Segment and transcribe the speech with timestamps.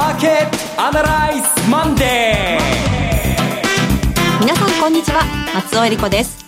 [0.00, 4.40] マーケットアナライズマンデー。
[4.40, 5.20] 皆さんこんにちは。
[5.54, 6.42] 松尾英里子です。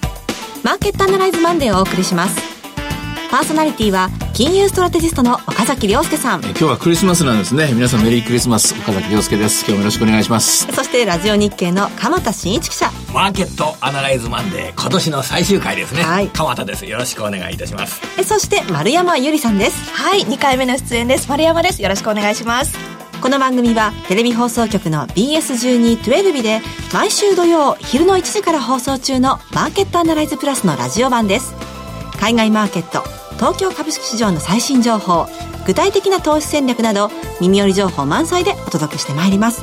[0.64, 2.41] マーケットアナライズマンデーをお送りします。
[3.30, 6.41] パーソナリティは金融ストラテジストの岡崎良介さん。
[6.41, 7.70] 今日はクリスマスなんですね。
[7.75, 9.66] 皆さんメリークリスマス岡崎良介です。
[9.66, 10.66] 今日もよろしくお願いします。
[10.73, 12.91] そしてラジオ日経の鎌田新一記者。
[13.12, 14.80] マーケットアナライズマンデー。
[14.80, 16.03] 今年の最終回ですね。
[16.03, 16.29] はい。
[16.29, 16.87] 鎌田です。
[16.87, 18.00] よろしくお願いいたします。
[18.25, 19.92] そして丸山ゆりさんです。
[19.92, 21.28] はい2回目の出演です。
[21.28, 21.83] 丸山です。
[21.83, 26.61] よろしくお願いしますこの番組はテレビ放送局の BS12 トゥエルビで
[26.93, 31.55] 毎週土曜昼の1時から放送中のマーケットアナライズプラスのラジオ版です。
[32.19, 35.27] 海外マーケット東京株式市場の最新情報
[35.69, 39.62] 具体的な投資戦略など耳寄り情報満載でお届けしてまいります。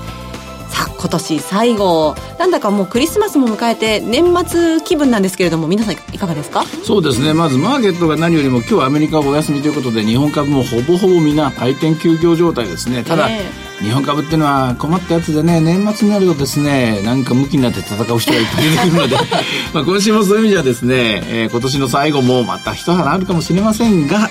[1.00, 6.66] 今年最後なんだかもうクリスマスも迎えて年末気分なんですけれども皆さんいかがですか？
[6.84, 7.34] そうですね。
[7.34, 13.04] まずマーケットが何よりも今日アメリカはお休みということで日本株もほぼほぼみんな退店休業状態ですね。
[13.04, 19.16] ただ、えー日本株っていうのは困ったやつでね年末になるとですねなんか向きになって戦う人がいっぱい出てくるので
[19.74, 24.30] まあ今週もそういう意味ではですね、えー、今年の最後もまた一花あるかもしれませんが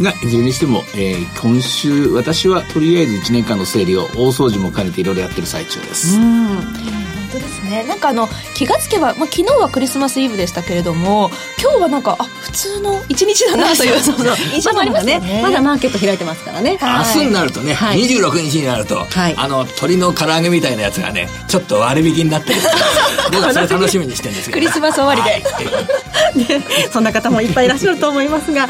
[0.00, 6.18] がいずれにしても、えー、今週私はとりあえず1年間の整理を大掃除も兼ねていろいろやってる最中です。
[6.18, 7.00] うん。
[7.30, 7.84] 当ですね。
[7.84, 15.20] なんかあの気がつけば、まあ、昨日はクリスマスイブでしたけれども今日はなんかあ普通の一日だなという そうそう 印象もありますね。
[15.20, 15.40] ね。
[15.42, 22.60] まだマーケット開いてますからね、はい、明日になるとね、はい、26日になると、はい、あの鶏の唐揚げみたいなやつがねちょっと割引になってる。
[23.32, 24.60] 僕はそれ楽しみにしてるんですけど。
[24.60, 28.68] クリスマス終わりで、ね、そんな方もいっぱいいらっしゃると思いますが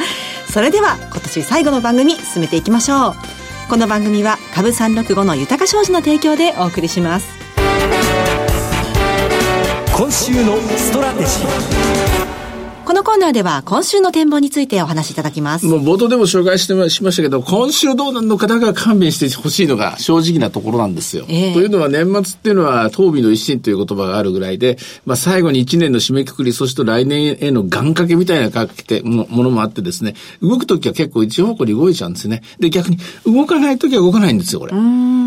[0.50, 3.14] それでは今年最後の番組進めていきましょう。
[3.68, 7.28] この番組は株三六五の豊か商事の提供でお送りします。
[9.96, 12.19] 今週のストラテジー。
[12.91, 15.66] このコーナーでは今週の展望についてお話しいただきます。
[15.66, 21.24] もう冒頭でも紹介してしましたけど、今週どうなるのかだから勘弁してほしいのが正直なところなんですよ。
[21.28, 32.42] えー、というのは年末っていうのは、東美の一心という言葉があるぐらいで、まあ最後に一年の締めくくり、そして来年への願掛けみたいなかけてものもあってですね、動くときは結構一方向に動いちゃうんですね。
[32.58, 34.72] で、逆に動かないときは動かないんですよ、これ。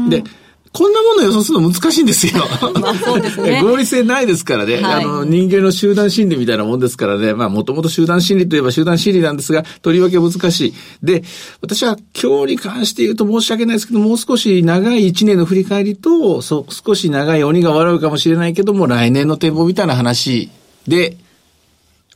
[0.09, 0.25] で、
[0.73, 2.43] こんなもの予想するの難しいんですよ。
[2.81, 3.61] まあそうですね。
[3.63, 4.77] 合理性ないですからね。
[4.77, 7.35] はい、あの、人間の集団心理みたいなもんですからね。
[7.35, 10.73] まあ、もともと集団心理といえば集団心理なんですが、とりわけ難しい。
[11.03, 11.23] で、
[11.61, 20.49] 私は今日に関して言うと申し訳ないですけど、もう少し長い一年の振り返りと、そ少し長い鬼が笑うかもしれないけども、来年の展望みたいな話
[20.87, 21.17] で、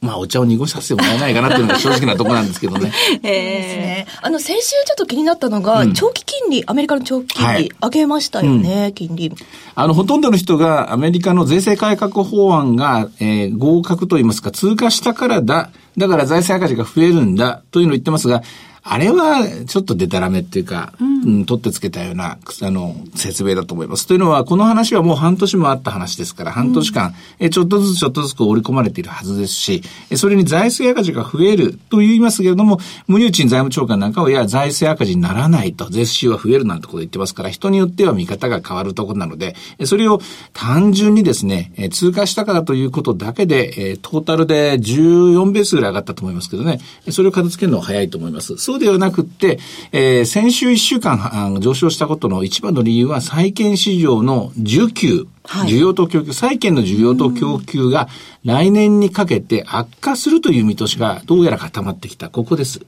[0.02, 2.92] まあ、お茶を濁させてもらえないかなっていうのが正直なところなんですけどね。
[3.24, 9.34] ええー、あの、先週ちょっと気になったのが、うん、長期金利、アメリカの長期金利、上げましたよね、うん、金利。
[9.76, 18.44] あの、ほとんどの人が、アメリカの税制改革法案が、えー、合格といいますか、通過したからだ、だから財政赤字が増えるんだ、というのを言ってますが、
[18.90, 24.08] あれはちょっとデタラメっていうか、うん、取ってつけたような、あの、説明だと思います。
[24.08, 27.08] というのは、この話はもう半年もあった話ですから、半年間、
[27.40, 29.54] うん、えちょっとずつちょっとずつ織り込まれているはずです。
[29.54, 29.84] し、
[30.16, 40.22] それに財政赤字が増えると言いますけれども、無入賃財務長官なんかは、いや、財政赤字にならないと、税収は増えるなんてことを言ってますから、人によっては見方が変わるところなので、それを
[40.54, 48.58] 単純にですね、通過したからということだけで、トータルで14ベースぐらい上がったと思いますけどね、それを片付けるのは早いと思います。
[48.58, 49.60] そうではなくて、
[49.92, 58.10] えー、先週1週間上昇したことの一番の理由は債券市場の需給、需要と供給、債券の需要と供給が
[58.44, 62.30] 来年にかけて悪化するという見通しがどうやら固まってきた。
[62.30, 62.82] ここです。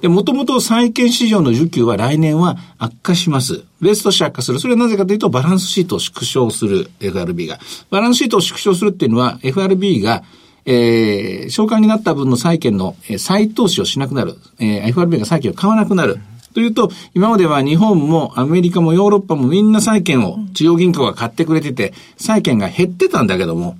[0.00, 3.64] で、もともと債券市場の需給は来年は悪化します。
[3.80, 4.60] ベースとして悪化する。
[4.60, 7.58] それはなぜかというと、バランスシートを縮小する FRB が。
[7.90, 10.22] バランスシートを縮小するっていうのは、FRB が
[10.64, 14.36] えー、償還になった分の債券の、えー、再投資をしなくなる。
[14.58, 16.18] えー、FRB が債券を買わなくなる。
[16.54, 23.76] というと、今までは日本もアメリカもヨーロッパもみんな債券を中央銀行が買ってくれてて、債券が減ってたんだけども、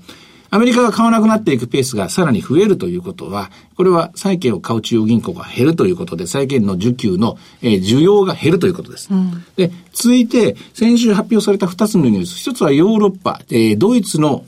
[0.54, 9.08] アメリカが買わなくなっていくペースがさらに増えるということは、これは債券を買う中央銀行が減るということで、債券の需給の、えー、需要が減るということです。
[9.10, 12.36] うん、で、続いて、先週発表された二つのニュース。
[12.36, 14.44] 一つはヨーロッパ、えー、ドイツの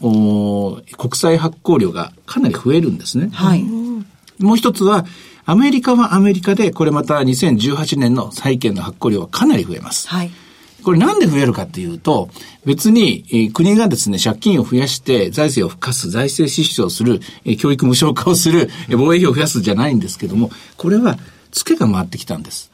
[0.99, 3.31] 国債発行量がかなり増えるんですね。
[3.32, 3.62] はい。
[4.38, 5.06] もう一つは、
[5.46, 10.06] アメリカはアメリカで、これまた2018年の債券の発行量はかなり増えます。
[10.08, 10.31] はい。
[10.84, 12.28] これなんで増えるかっていうと、
[12.64, 21.19] 別に、えー、国がですね、借金を増やして財政を付加す、財政支出をする、えー、教育無償化をする、えー、防衛費を増やすじゃないんですけども、これは、
[21.54, 22.72] 付けが回ってきたんです。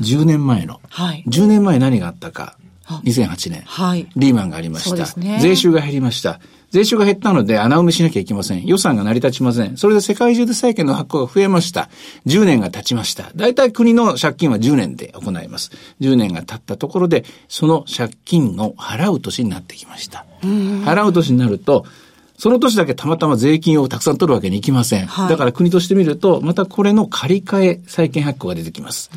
[0.00, 0.80] 10年前の。
[0.88, 1.24] はい。
[1.28, 2.56] 10年前何があったか。
[3.04, 3.62] 2008年。
[3.64, 4.08] はい。
[4.16, 5.20] リーマンがありました。
[5.20, 6.40] ね、税収が減りました。
[6.70, 8.66] 税収が減ったので穴埋めしなきゃいけません。
[8.66, 9.76] 予算が成り立ちません。
[9.76, 11.88] それで世界中で債券の発行が増えました。
[12.26, 13.30] 10年が経ちました。
[13.36, 15.70] 大体国の借金は10年で行います。
[16.00, 20.26] 10年が経ったところで、その借金を払う年になってきました。
[20.42, 21.86] 払う年になると、
[22.38, 25.06] その年だけたまたま税金をたくさん取るわけにいきません。
[25.06, 29.10] はい、だから国としてみると、またこれの借り換え債券発行が出てきます。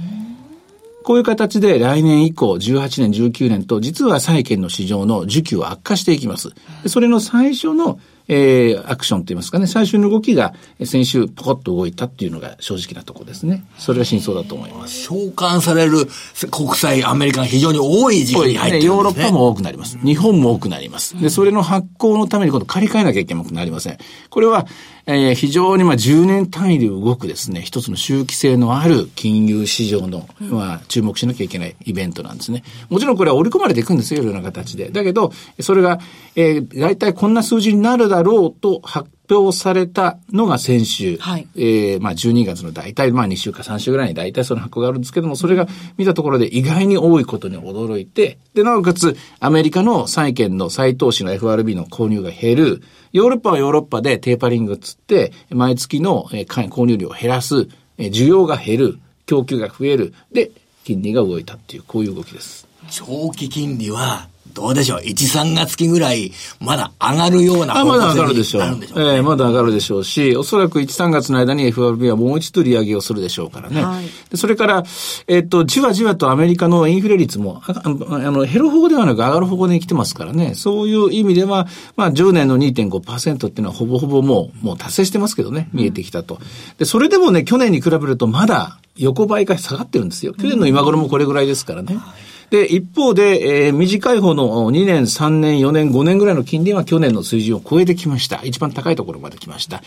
[1.09, 6.49] こういう形で来年以降、18年、19年と、実は債券の市場の需給は悪化していきます。
[6.85, 7.99] それの最初の
[8.31, 10.53] えー、アクションといいますかね、最初の動きが
[10.85, 13.65] 先週ポコッと動いたっていうのが正直なところですね。
[13.79, 15.09] それが真相だと思います。
[15.09, 16.05] 償還される
[16.51, 18.85] 国債、アメリカが非常に多い時期に入ってるんですね。
[18.85, 19.97] ヨーロッパも多くなります。
[20.03, 21.19] 日本も多くなります。
[21.19, 23.97] で、それの発行のために今度借り換えなきゃいけなくなりません。
[24.29, 24.67] これは、
[25.11, 32.63] えー、非常にまあ10年単位で動くですね、一つの周期性のある金融市場の、まあ、注目しなきゃいけないイベントなんですね。
[32.89, 34.91] もちろんこれは織り込まれていくんですよ、いろいろな形で。
[34.91, 35.99] だけど、それが、
[36.35, 41.17] えー、大体こんな数字になるだろうと発表されたのが先週。
[41.17, 41.47] はい。
[41.55, 45.67] えー、まあ12月の大体、まあ2週か3週ぐらいに大体その発行があるんですけども、それが
[45.97, 52.81] 見たところで意外に多いことに驚いて、で、なおかつアメリカの債券の再投資の FRB の購入が減る。
[53.11, 57.67] ヨーロッパはヨーロッパでテーパリングつって、毎月の購入量を減らす、
[57.97, 60.51] 需要が減る、供給が増える、で、
[60.83, 62.67] 金利が動いたっていう、こういう動きです。
[62.89, 68.61] 長期金利はどうでしょう ?1、3月期ぐらい、まだ上がるようなあ、まだ上がるでしょう。
[68.61, 73.83] ね、ええー、まだ上がるでしょうし、おそらく1、3月の間に FRB はもう一度利上げをするでしょうからね。
[73.83, 74.83] はい、でそれから、
[75.27, 80.53] えっ、と、じわじわとアメリカのインフレ率も、あの、減る方向ではなく上がる方向で来てますからね。
[80.55, 86.39] そういう意味では、まあ、10年の2.5%っていうのはほぼほぼもう、もう達成してますけどね、見えてきたと。
[86.77, 90.33] で、それでもね、去年に比べるとまだ横ばいが下がってるんですよ。
[90.33, 91.95] 去年の今頃もこれぐらいですからね。
[91.95, 98.41] はいで、一方で、えー、短い方の2年、3年、4年、5年ぐらいの金利は去年の水準を超えてきました。
[98.43, 99.83] 一番高いところまで来ました。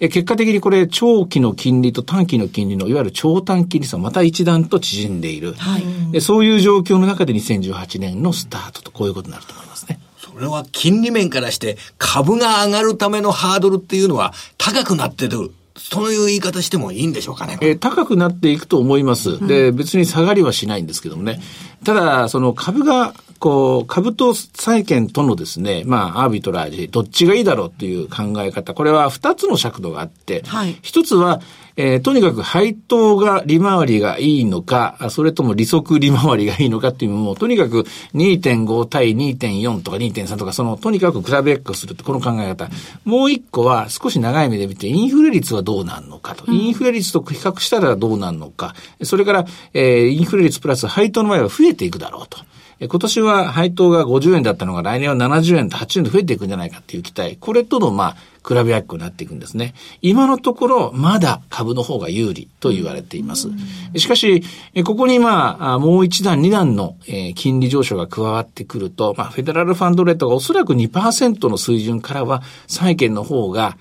[0.00, 5.54] え結果的にこれ、長期の金利と短期の金利のいわゆる長短金利差また一段と縮んでいる。
[5.54, 10.00] はい、でそういう状況の中で2018年のスタートとこういうことになると思いますね。
[10.18, 15.50] それは金利面からして株が上がるためのハードルっていうのは高くなってる。
[15.76, 17.58] そういう言い方してもいいんでしょうかね。
[17.60, 19.46] えー、高くなっていくと思います。
[19.46, 21.40] で、別に下がりはしないんですけどもね。
[21.84, 31.40] ただ、その株が、こう、株と債券とのですね、まあ、アービトラージ、どっちがいいだろうっていう考え方、これは二つの尺度があって、はい、一つは、
[31.76, 37.84] えー、とにかく配当が利回りがいいのか、それとも利息利回りがいいのかっていうのも、とにかく
[38.14, 42.70] 2.5対2.4とか2.3とか、その、とにかく比べっこするって、この考え方。
[43.04, 46.50] もう一個は、少し長い目で見て、インフレ率はどうなんのかと。
[46.50, 48.74] インフレ率と比較したらどうなんのか。
[49.02, 52.38] それから、えー、インフレ率プラス配当の場合は増えていくだろうと。
[52.78, 57.38] 今年は配当が50円だったのが来年は70円と80円と増えていくんじゃないかっていう期待。
[57.38, 59.74] これとの、まあ、比べやすくなっていくんですね。
[60.02, 63.48] 今のところ、まだ株の方が有利と言われています。
[63.96, 64.42] しかし、
[64.84, 73.76] ここにまあ、もう一段、二段の、え金利上昇が加わってくると、まあ、フェデラルファンドレートがおそらく2%の水準からは、債券の方が、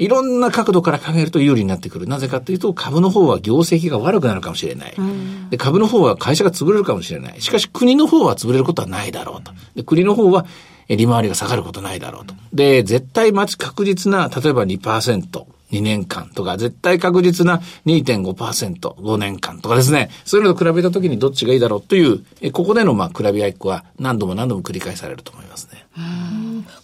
[0.00, 2.06] いろんな角度から考えると有利になってくる。
[2.06, 4.94] なぜかというと、株の方は業績が悪くなるかもしれない。
[5.50, 7.40] で株の方は会社が潰れるかもしれない。
[7.42, 9.52] しかし国の方は潰れることはないだろうと。
[9.76, 10.46] で国の方は
[10.96, 12.34] 利回りが下がることないだろうと。
[12.52, 15.44] で、絶対待ち確実な、例えば2%。
[15.70, 20.10] 2年間とか、絶対確実な2.5%、5年間とかですね。
[20.24, 25.86] そういうのと比べたときにどっちがいいだろうという、ここでのまあ比べ合いっこは何度も何度も繰り返されると思いますね。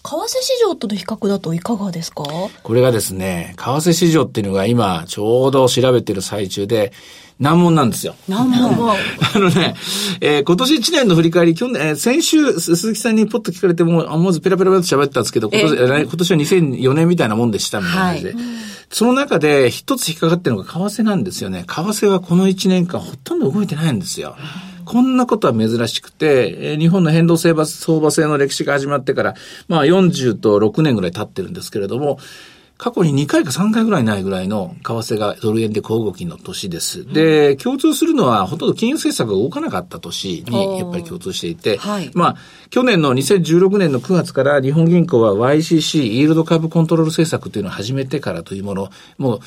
[0.02, 2.24] 為替市場との比較だといかがですか？
[2.62, 6.92] これがですね、為替市場っていうのが今ちょうど調べてる最中で、
[7.38, 8.14] 難問なんですよ。
[8.28, 8.90] 難問
[9.34, 9.74] あのね、
[10.20, 18.32] えー、今年1年の振り返り、去年、えー、先週、鈴木さんにポッと聞かれても、思わずペラペラペラと喋ったんですけど、今年、えー、今年は2004年みたいなもんでしたみたいな感じで。
[18.32, 18.42] はい、
[18.90, 21.64] その中で一つ引っかかってるのが為替なんですよね。
[21.66, 24.34] 為替はこの1年間ほとんど動いてないんですよ。
[24.86, 29.34] こんなことは珍しくて、えー、日本の変動相場制の歴史が始まってから、
[29.68, 32.18] まあ40と6年ぐらい経ってるんですけれども、
[32.78, 37.10] 過去に2回か3回ぐらいないぐらいの為替がドル円で小動きの年です。
[37.10, 42.36] で、共通するのはほとんど金融政策が動かなかった年にやっぱり共通していて、はい、まあ、
[42.68, 49.40] 去年の2016年の9月から日本銀行は YCC、イールド株コントロール政策というのを始めてからというもの、もう、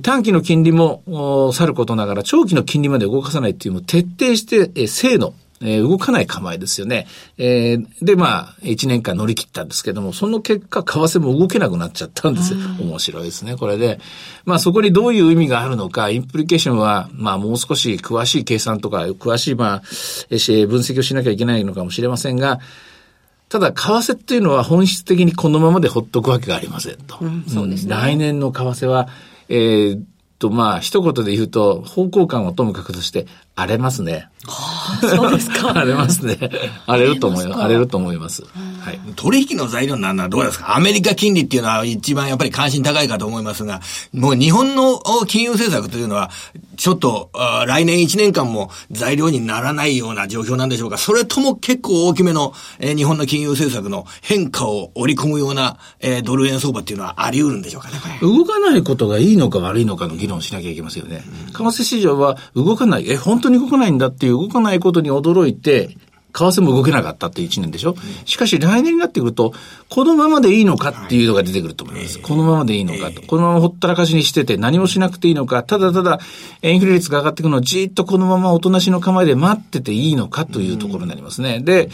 [0.00, 7.06] 短期の金利もさることながら長期の金利まで動かさないっていうのを徹底して、え正のえー、動かない構えですよね。
[7.38, 12.58] えー、で、まあ、1年間乗り切ったんですけども、その結果、為替も動けなくなっちゃったんですよ。
[12.80, 14.00] 面白いですね、これで。
[14.44, 22.60] まあ、そこにどういう意味があるのか、インプリケーションは、まあ、もう少し詳しい計算とか、詳しい、まあ、分析をしなきゃいけないのかもしれませんが、
[23.48, 27.18] ただ、為替っていうのは本質的にこのままでほっとくわけがありませんと。
[27.20, 27.94] うん、そうですね。
[27.94, 29.08] 来年の為替は、
[29.50, 30.02] えー、
[30.42, 34.28] と、まあ、一言で言うと、方向感をともかくとして、荒れますね。
[34.46, 35.70] はあ、そうですか。
[35.76, 36.36] 荒れますね。
[36.86, 37.60] 荒れると思います。
[37.60, 38.42] 荒れると思います。
[38.80, 38.98] はい。
[39.14, 40.74] 取引の材料なんのはどうですか？
[40.74, 43.80] アメリカ金利っていうのは一番やっぱり関心高いかと思いますが、
[44.12, 46.30] もう日本の金融政策というのは、
[46.76, 47.30] ちょっと、
[47.66, 50.96] 来年1年間も材料にならないような状況なんでしょうか？
[50.98, 58.00] それとも結構大きめの、えー、日本の金融政策の変化を織り込むような、えー、ドル円相場っていうのはあり得るんでしょうかね？
[58.22, 61.22] 動かないことがいいのか悪いのかの議論しなきゃいけませんよね。
[61.52, 63.08] 為替市場は動かない。
[63.08, 65.96] え、本当に動かないんだっていう動かないことに驚いて、
[66.34, 67.94] 為替も動けなかったっていう1年でしょ？
[68.24, 69.52] しかし来年になってくると、
[69.90, 72.20] このままでいいのかっていうのが出てくると思います。
[72.20, 73.20] このままでいいのかと。
[73.20, 76.20] このままほったらかしにしてて何もしなくていいのか、ただただ
[76.62, 81.60] インフレ率が上がっていくのをじっとこのままおとなしの構えで待ってていいのかというところになりますね。
[81.60, 81.90] で、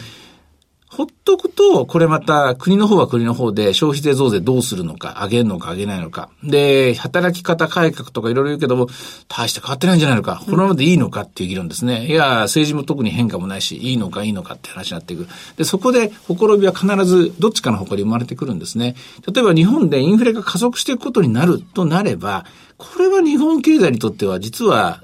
[0.90, 6.30] ほっとくと、これまた国の方は国の方で消費税増税どうするのか、上げるのか上げないのか。
[6.42, 8.88] で、働き方改革とかいろいろ言うけども、
[9.28, 12.06] 大して変わってないんじゃないのか、このままでいいのかっていう議論ですね。
[12.06, 15.28] いや、政治も特に変化もないし、いいのかいいのかって話になっていく。
[15.56, 18.96] で、そこで、ほころびは必ずどっちかの方向に生まれてくるんですね。
[19.30, 22.46] 例えば日本でインフレが加速していくことになるとなれば、
[22.78, 25.02] これは日本経済にとっては実は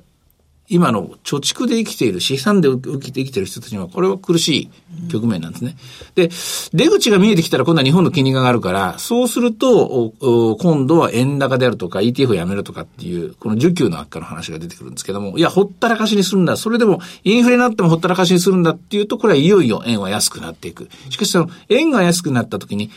[0.68, 4.71] 今の貯蓄で生きている、資産で受けて生きている人たちには、これは苦しい
[5.11, 5.76] 局面なんですね。
[6.14, 6.30] で、
[6.73, 10.14] 出口が見えてきたら今度は日本の金利が上がるから、そうすると、
[10.61, 16.56] 今度は円高であるとか ETF をやめるとかっていう、この需給の悪化の話が出てくるんですけども、いや、ほったらかしにするんだ。
[16.56, 20.88] それでも、インフレになってもほったらかしにするんだっていうと、これはいよいよ円は安くなっていく。
[21.11, 22.90] しかしその、円が安くなった時に、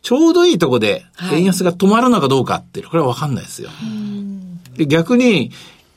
[0.00, 3.68] ちょうどいいとこで円安が止まるのかどうかっていう、これはわかんないですよ。
[4.76, 5.52] で逆に、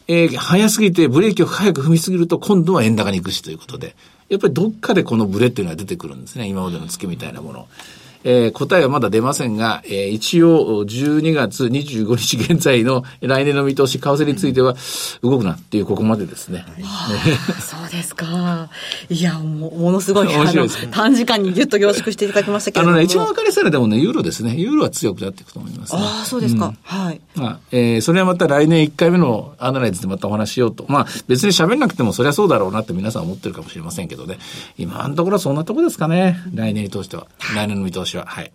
[0.07, 3.95] えー、早すぎてブレーキを早く踏みすぎると今度は円高に行くしということで、
[4.29, 6.47] やっぱりどっかでこのブレっていうのは出てくるんですね。
[6.47, 7.67] 今までの月みたいなもの。
[8.25, 14.75] えー、答えはまだ出ませんが、えー、一応12月25日現在の来年の見通し、為替については
[15.21, 16.65] 動くなっていうここまでですね。
[16.81, 17.13] は
[17.57, 18.69] あ、そうですか。
[19.09, 24.55] いや、もものすごい、面白いですね、短時間にぎゅっと凝縮していただきましたけどあのね、一番分かりやすいのはでもね、ユーロですね。
[24.55, 26.67] ユーロは強くなっていくと思います、ね、ああ、そうですか。
[26.67, 27.21] うん、はい。
[27.35, 30.85] まあ、えー、それはまた来年1回目のアナライズでまたお話しようと。
[30.89, 34.39] まあ、別に喋んなくてもそりゃそうだろうなって皆さん思ってるかもしれませんけどね。
[34.77, 36.39] 今のところはそんなところですかね。
[36.53, 37.27] 来年に通しては。
[37.53, 38.25] 来年の見通しは。
[38.25, 38.51] はい。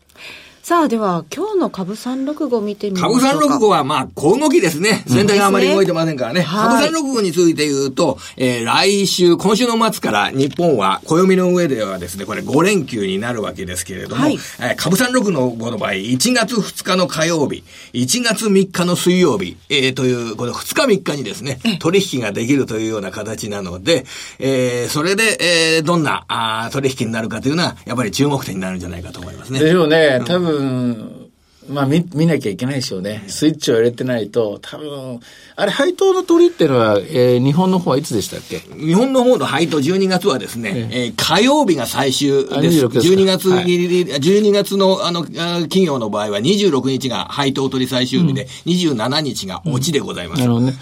[0.63, 3.31] さあ、では、今日の株365見てみましょうか。
[3.31, 5.03] 株365は、まあ、小動きですね。
[5.07, 6.41] 全体があまり動いてませんからね。
[6.41, 17.65] ね株365について言うと、えー、来週、今週の末から日本は、暦の上ではですね、これ5連休になるわけですけれども、はい、えー、株365の場合、1月2日の火曜日、
[17.95, 24.05] 1月3日の水曜日、えー、という、この2日3日にですね、取引ができるというような形なので、
[24.39, 29.61] えー、それで、えー、どんなあ取引になるかというのは、やっぱり注目点になるんじゃないかと思いますね。
[29.61, 30.21] でしょうね。
[30.27, 31.31] 多分、分、
[31.69, 33.23] まあ見、見なきゃいけないですよね。
[33.29, 35.21] スイッチを入れてないと、多分、
[35.57, 38.59] あれ、配当の取りっていうのは、えー、日本の方はいつでしたっけ？
[38.59, 42.87] 日本の方の配当12月はですね、えー、火曜日が最終です。
[42.87, 50.43] 12月、はい、12月の、あの、企業の場合は26日が配当取り最終日で、うん、27日が落ちでございます。
[50.43, 50.75] うん、なるほどね。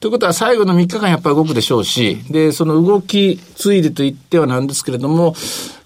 [0.00, 5.34] ということは、最後の3日間やっぱり動くでしょうし、で、その動きついでと言ってはなんですけれども、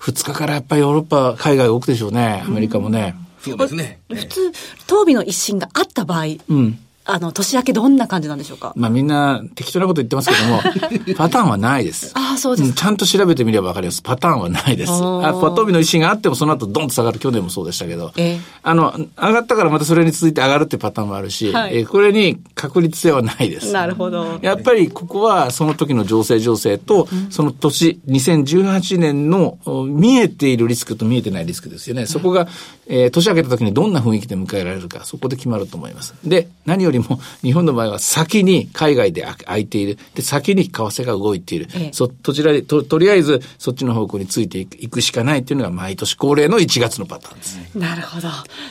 [0.01, 2.43] 2日からやっぱりヨーロッパ、海外動くでしょうね。
[2.45, 3.15] アメリカもね。
[3.23, 4.01] うんそうですね。
[4.09, 4.53] 普通、
[4.87, 6.79] 当日の一審があった場合、うん、
[7.11, 8.75] あの、年明けどんな感じなんでしょうか？
[8.77, 10.61] まあみんな適当なこと言ってますけども、
[11.17, 12.13] パターンはないです。
[12.15, 14.03] ああ、そうです、ちゃんと調べてみればわかります。
[14.03, 14.93] パターンはないです。
[14.93, 17.19] あパトビの意思があってもその後ドンと下がる。
[17.19, 23.73] 去年もそうでしたけど、えあの、上がったからまたそれに続いて上がるってパターンもあるし、はい、えこれに確率性はないです。
[23.73, 24.39] なるほど。
[24.43, 32.05] やっぱりここはその時の情勢情勢と、その年、2018年の見えているリスクと見えてないリスクですよね。
[32.05, 32.47] そこが、
[32.89, 36.15] えー、年明けた時にどんな雰囲気で迎えられるか、そこで決まると思います。
[36.25, 39.99] で、何よりも 日本の場合は先に海外で空いている。
[40.15, 41.69] で、先に為替が動いている。
[41.75, 47.59] ええ、そ、どちらで、と、とりあえずそっちの方向についていくしかないっていうのが毎年恒例の1月のパターンです。
[47.77, 48.29] なるほど。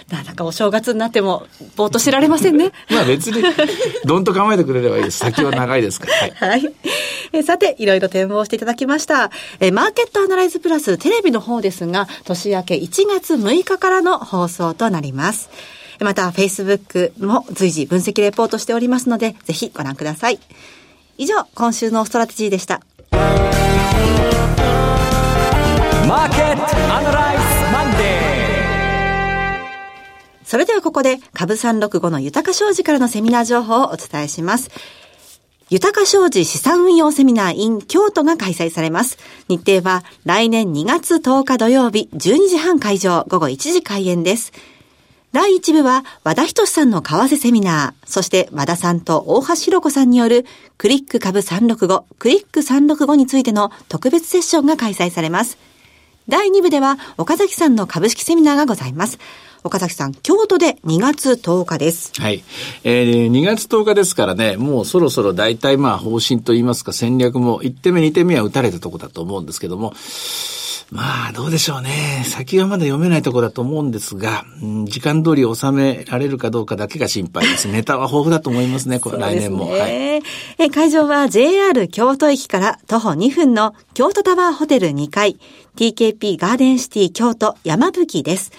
[0.09, 1.45] なんだかお正月になっても、
[1.75, 2.71] ぼーっと知られませんね。
[2.89, 3.43] まあ別に、
[4.05, 5.19] どんと構えてくれればいいです。
[5.19, 6.13] 先は長いですから。
[6.13, 6.31] はい。
[6.31, 6.73] はい、
[7.33, 9.29] えさて、いろいろ展望していただきました。
[9.59, 15.49] えマーケットアナライズプラステレビの方ですが、年明け1月6日からの放送となります。
[15.99, 20.39] また、Facebook も随時分析レポートしておりますので、ぜひご覧ください。
[21.17, 22.81] 以上、今週のストラテジーでした。
[23.11, 26.63] マーケット
[26.95, 28.27] アナライズマンデー
[30.45, 34.69] それではここで、株365の豊商事からのセミナー情報をお伝えします。
[35.69, 39.17] 豊か商事資産運用セミナー in 京都が開催されます。
[39.49, 44.53] 日程は来年2月10日土曜日12時半会場午後1時開演です。
[45.33, 50.45] 第1部は和田仁さんの為替セミナー、そして和田さんと大橋弘子さんによる
[50.77, 55.57] クリック株365、クリック365についての特別セッションが開催されます。
[56.27, 59.17] 第2部では岡崎さんの株式セミナーがございます。
[59.63, 62.11] 岡崎さん、京都で2月10日です。
[62.19, 62.43] はい。
[62.83, 69.93] えー、2月10日ですからね、もうそろそろ大体まあ方針といいますか戦略も1点目2点目は打たれたとこだと思うんですけども、
[70.89, 72.23] まあ、どうでしょうね。
[72.25, 77.67] 先はまだ読めないところだと思うんですが、うん、時間通り収められるかどうかだけが心配です。
[77.67, 79.69] ネタは豊富だと思いますね、これ来年も。
[79.69, 85.37] はい、え会場は JR 京都駅から徒歩2分の京都タワーホテル2階、
[85.77, 88.51] TKP ガーデンシティ京都山吹です。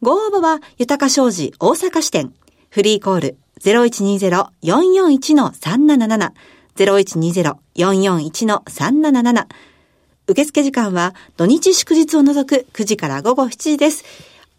[0.00, 2.32] ご応募は、豊か商事大阪支店、
[2.70, 6.30] フリーコール0120-441-377、
[6.76, 9.46] 0120-441-377、
[10.28, 14.04] 受付時間は土日祝日を除く9時から午後7時です。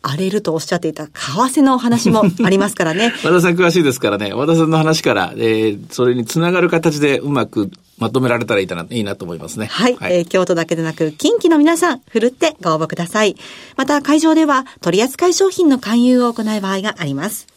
[0.07, 3.13] 荒れるとおっしゃっていた為替のお話もありますからね。
[3.23, 9.67] 和田さん詳しいですからね、和田さんの話から、えー、それにつながる形でうまくまとめられたらいいな、いいなと思いますね。
[9.67, 9.95] はい。
[9.95, 13.35] はい、えー、京都だけでなく、近畿の皆さん、ふるってご応募ください。
[13.75, 17.47] また、会場では取扱い商品の勧誘を行う場合があります。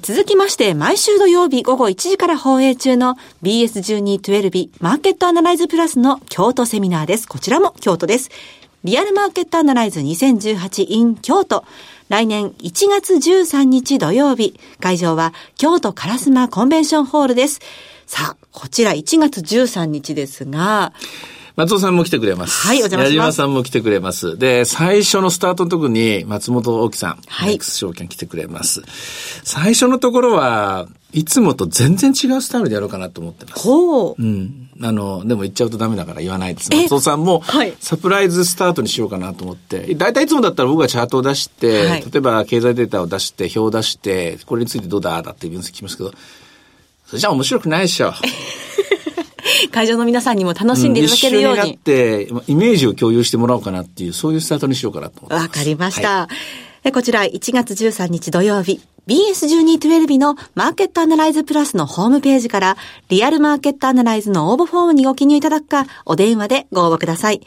[0.00, 7.28] 続きまして、毎週土曜日午後1時から放映中の BS1212 マーケットアナライズプラスの京都セミナーです。
[7.28, 8.30] こちらも京都です。
[8.84, 11.64] リアルマーケットアナライズ 2018in 京都。
[12.08, 14.58] 来年1月13日土曜日。
[14.80, 17.60] 会場は京都烏丸コンベンションホールです。
[18.06, 20.92] さあ、こちら1月13日ですが、
[21.54, 22.66] 松尾さんも来てくれます。
[22.66, 23.16] はい、お邪魔します。
[23.16, 24.36] 矢島さんも来てくれます。
[24.36, 28.82] で、最初のスタートのとこに松本大樹さん、はい、X 証券来てくれます。
[29.44, 33.62] 最初のところは、いつもと全然違うスタイルでやろうかなと思ってます。
[33.62, 34.22] ほう。
[34.22, 34.70] うん。
[34.82, 36.70] あの、でも言っちゃうとダメだから言わないです。
[36.70, 39.94] 松尾さんも、はい、サプライズスタートにしようかなと思って。
[39.94, 46.12] 大体いつもだったら僕がチャートを出して、はい、例えば経済データを出して、表を出して、これについてどうだだって分析しますけど、
[47.06, 48.12] それじゃ面白くないでしょ。
[49.70, 51.60] 会場の皆さんにも楽しんでいただけるように。
[51.60, 56.08] うん、一緒になって、イメージを共有してもらおうかなっていう、そういうスタートにしようかなと思ってわかりました。
[56.08, 56.36] はい、
[56.90, 62.76] こちら、1月13日土曜日、BS1212 のマーケットアナライズプラスのホームページから、
[63.08, 67.40] リアルマーケットアナライズの応募フォームにご記入いただくか、お電話でご応募ください。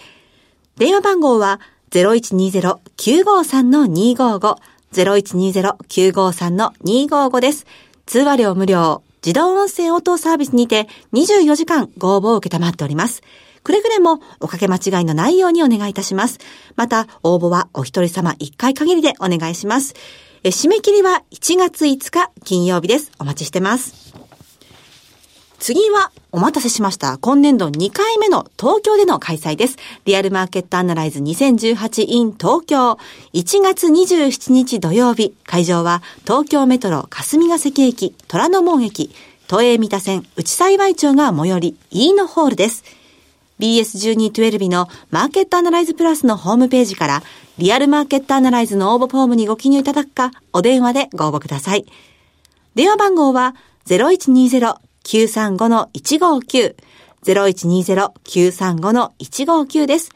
[0.77, 1.59] 電話番号は、
[1.91, 4.55] 0120-953-255、
[4.93, 7.65] 0120-953-255です。
[8.05, 9.01] 通話料無料。
[9.25, 13.23] 自動音声応答サービスにて24時間ご応募を受けたまっております。
[13.65, 16.37] くれぐれもおかけ間違いのないようにお願いいたします。
[16.75, 19.95] また、応募はお一人様1回限りでお願いします。
[20.43, 23.11] え締め切りは1月5日金曜日です。
[23.17, 24.13] お待ちしてます。
[25.57, 27.17] 次は、お待たせしました。
[27.17, 29.77] 今年度2回目の東京での開催です。
[30.05, 32.99] リアルマーケットアナライズ 2018in 東京。
[33.33, 35.33] 1月27日土曜日。
[35.43, 39.09] 会場は東京メトロ霞ヶ関駅、虎ノ門駅、
[39.47, 42.83] 都営三田線内幸町が最寄り、イーノホールです。
[43.59, 47.23] BS1212 のマーケットアナライズプラスのホームページから、
[47.57, 51.85] リアルマーケットアナライズの応募フォームにご記入いただくか、お電話でご応募ください。
[52.75, 53.55] 電話番号は
[53.87, 56.75] 0120-935-159、
[57.23, 60.11] 0120-935-159です。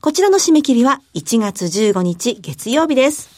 [0.00, 3.30] こちらの締め切りは1月15日月曜日です。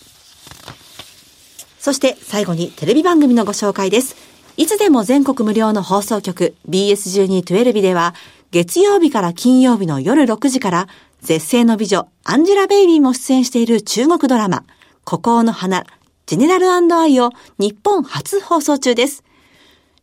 [1.78, 4.16] そして最後にテレビ番組のご紹介です。
[4.56, 8.14] いつでも全国無料の放送局 BS1212 では
[8.54, 10.88] 月曜日から金曜日の夜6時から
[11.20, 14.62] 絶世の美女アンジェラ・ベイビーも出演している中国ドラマ
[15.02, 15.84] 孤高の花
[16.26, 19.24] ジェネラルアイを日本初放送中です。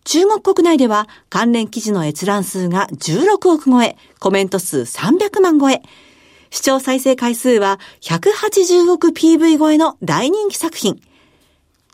[0.04, 5.82] 中国国内では関連記事の閲覧数が16億超え、コメント数300万超え、
[6.50, 11.00] 視聴再生回数は180億 PV 超えの大人気作品。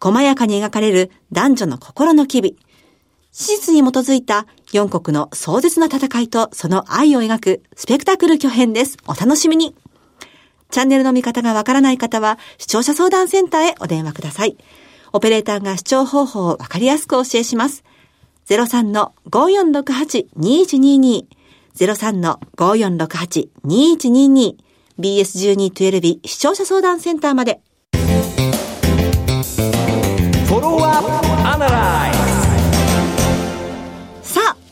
[0.01, 2.57] 細やかに描かれる男女の心の機微。
[3.31, 8.97] 史実に基づいた四国の壮絶な戦いとその愛を描くスペクタクル巨編です。
[9.07, 9.73] お楽しみに。
[10.69, 14.57] チャンネルの見方がわからない方は視聴者相談センターへお電話ください。
[15.13, 17.85] オペレーターが視聴方法をわかりやすくお教えします。
[18.47, 21.23] 03-5468-2122
[21.75, 24.55] 03-5468-2122
[24.99, 27.61] BS1212 視聴者相談センターまで。
[30.47, 31.26] さあ、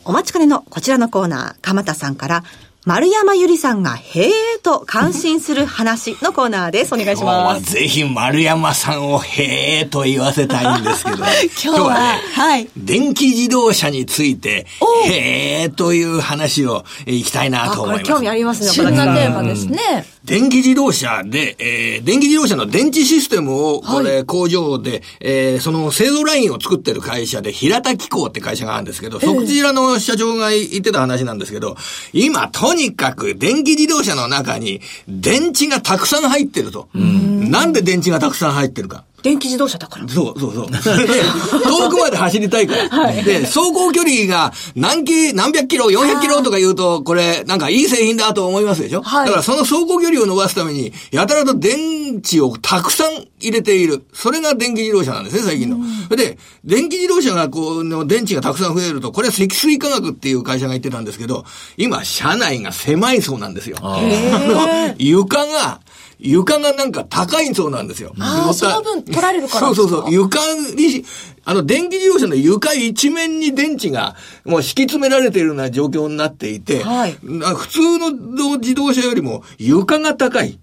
[0.08, 2.44] お待ちかねのこちらのコーナー、鎌田さんから、
[2.86, 4.30] 丸山ゆりさんが、へー
[4.62, 6.94] と感心する話のコーナーです。
[6.94, 7.72] お願いします。
[7.72, 11.16] ぜひ丸山さんをへーと言わせたいんですけど、
[11.64, 14.68] 今日ははい電気自動車について、
[15.04, 18.04] へーという話をいきたいなと思います。
[18.04, 20.06] 興味ありますね、旬なテーマですね。
[20.26, 31.76] 電気自動車で、えー、電気自動車の電池システムを、これ、工場で、えー、その製造ラインを作ってる会社で、平田機構って会社があるんですけど、そちらの社長が言ってた話なんですけど、
[32.12, 36.88] 今、とにかく電気自動車の中に、電池がたくさん入ってると。
[36.94, 39.04] なんで電池がたくさん入ってるか。
[39.22, 40.08] 電気自動車だから。
[40.08, 40.66] そうそうそう。
[41.64, 42.88] 遠くまで走りたいから。
[42.88, 49.02] はい、で、走行距離が何キ、何百キロ、400キロとか言うと、これ、なんかいい製品だと思いますでしょ？
[49.02, 49.26] はい。
[49.26, 54.04] だからその走行距離を伸ばすために、やたらと電池をたくさん入れている。
[54.12, 55.78] それが電気自動車なんですね、最近の。
[56.14, 61.44] で、電気自動車がこう、の電池がたくさん増えると、これは積水化学っていう会社が言ってたんですけど、
[61.76, 63.76] 今、車内が狭いそうなんですよ。
[64.98, 65.80] 床が、
[66.18, 68.14] 床がなんか高いそうなんですよ。
[68.18, 70.12] ああ、その分取られるからそうそうそう。
[70.12, 70.38] 床
[70.74, 71.04] に、
[71.46, 80.58] あの、電気自動車の床一面に電池がもう敷き詰められているような状況になっていて、はい、普通の自動車よりも床が高い。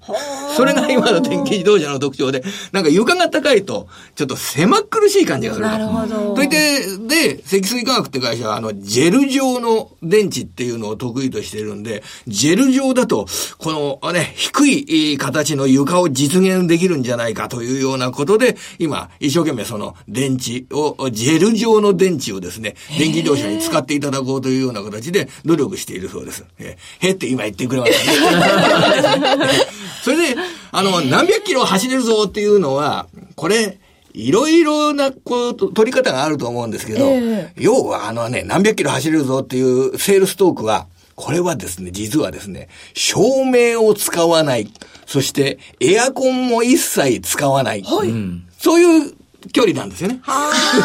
[0.55, 2.43] それが今の電気自動車の特徴で、
[2.73, 5.71] なんか床が高いと、ちょっと狭苦しい感じがすると。
[5.71, 6.35] なるほど。
[6.35, 13.25] といって、で、積水化学って会社は、あの、ジェル状の電池っていうのを得意としているんで、ジェル状だと、
[13.57, 26.45] この、ね、低い形の床を実現できるんじゃないかというようなことで、今、一生懸命その電池を、ジェル状の電池をですね、電気自動車に使っていただこうというような形で努力しているそうです。
[26.59, 29.47] えへって今言ってくれましたね。
[30.03, 33.79] それで、あの、何百キロ走れるぞっていうのは、これ、
[34.13, 44.71] いろいろな、こう、取り方があると思うんですけど、えー、要はあのね、何百キロ走れるぞっていうセールストークは、これはですね、実はですね、照明を使わない。
[45.05, 47.83] そして、エアコンも一切使わない。
[47.83, 48.09] はい、
[48.57, 49.13] そういう
[49.51, 50.21] 距離なんですよね。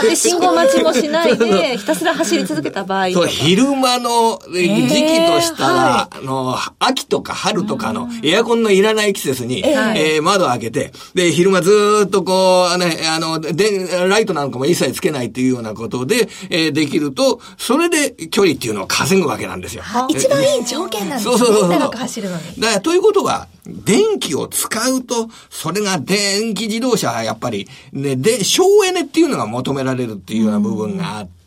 [0.03, 3.11] で、 信号待ちもしないで、ひたすら走り続けた場合。
[3.12, 19.83] そう、昼間の時期としたら、はい、あの、秋とか春とかのエアコンのいらない季節に、えー、えー、窓開けて、で、昼間ずっとこう、ね、あの、で、ライトなんかも一切つけないっていうようなことで、えー、できると、それで距離っていうのを稼ぐわけなんですよ。
[20.09, 21.38] 一番いい条件なんですね。
[21.38, 22.42] そうそうそう長く走るのに。
[22.59, 31.38] だから、ということは、電気を使うと、それが電気自動車はやっぱり、ね、で、省エネっていうのが求められるっていうような部分があって、、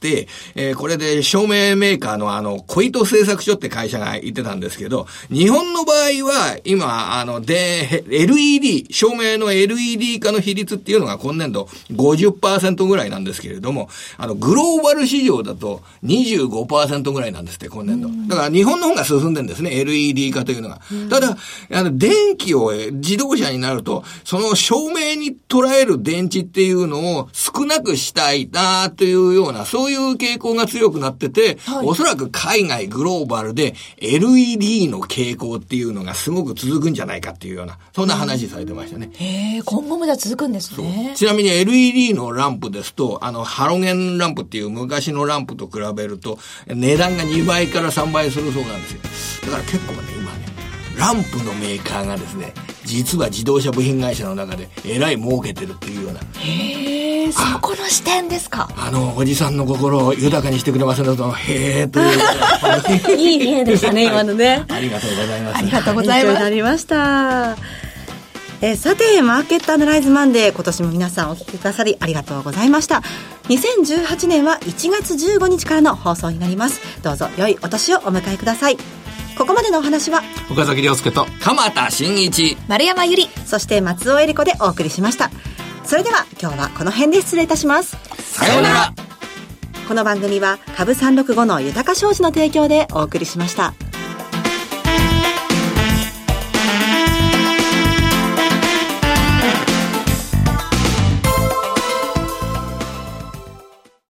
[0.56, 18.10] えー、これで照明メーカーのあの、小糸製作所って会社が言ってたんですけど、日本の場合は、今、あの、で、LED、照明の LED 化の比率っていうのが今年度50%ぐらいなんですけれども、あの、グローバル市場だと25%ぐらいなんですって、今年度。
[18.28, 20.82] だから日本の方が進んでんですね、LED 化というのが。
[21.10, 21.38] ただ、
[21.72, 39.10] あの、電気を自動車になると、その照明に捉える電池っていうのを少なくしたいなというような、そういういう傾向が強くなってて、はい、おそらく海外グローバルで LED の傾向っていうのがすごく続くんじゃないかっていうような、そんな話されてましたね。
[39.14, 41.14] へえ、今後もじゃ続くんですね。
[41.16, 49.52] ちなみに LED のランプですと、あの、ハロゲンランプっていう昔のランプと比べると、値段が2倍から3倍するそうなんですよ。
[49.52, 50.21] だから結構ね、
[51.02, 52.54] ランプのメーカーがですね、
[52.86, 56.20] 実は自動車部品会社の中でえらい儲けてるっていうような。
[56.40, 58.70] へえ、そこの視点ですか？
[58.78, 62.04] あの、おじさんの心を豊かにしてくれませんのと、へえとい
[63.16, 63.18] う。
[63.18, 64.64] いい例でしたね、今のね。
[64.70, 65.58] ありがとうございます。
[65.58, 66.40] ありがとうございます。
[66.40, 67.58] なりました。
[68.64, 73.02] えー、さて、マーケットアナライズマンデー、今年も皆さんお聞きくださりありがとうございました。
[73.50, 76.80] 2018年は1月15日からの放送になります。
[77.02, 78.78] どうぞ良いお年をお迎えください。
[79.38, 82.58] ここまでのお話は岡崎亮介と鎌田新一。
[82.68, 85.32] 丸山ゆりそして松尾恵理子でお送りしました。
[85.84, 87.98] それでは今日はこの辺で失礼いたします。
[88.18, 88.94] さようなら。
[89.88, 93.74] この番組は株365の豊か商事の提供でお送りしました。